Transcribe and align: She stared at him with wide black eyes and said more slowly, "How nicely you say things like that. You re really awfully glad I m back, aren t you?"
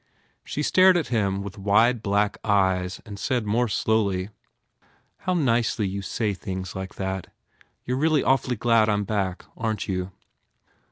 She 0.43 0.63
stared 0.63 0.97
at 0.97 1.09
him 1.09 1.43
with 1.43 1.59
wide 1.59 2.01
black 2.01 2.39
eyes 2.43 2.99
and 3.05 3.19
said 3.19 3.45
more 3.45 3.67
slowly, 3.67 4.29
"How 5.27 5.35
nicely 5.35 5.87
you 5.87 6.01
say 6.01 6.33
things 6.33 6.75
like 6.75 6.95
that. 6.95 7.27
You 7.85 7.95
re 7.95 8.01
really 8.01 8.23
awfully 8.23 8.55
glad 8.55 8.89
I 8.89 8.93
m 8.93 9.03
back, 9.03 9.45
aren 9.55 9.77
t 9.77 9.91
you?" 9.93 10.11